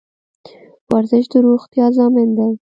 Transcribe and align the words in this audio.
ورزش 0.91 1.25
د 1.31 1.33
روغتیا 1.47 1.85
ضامن 1.97 2.29
دی 2.37 2.51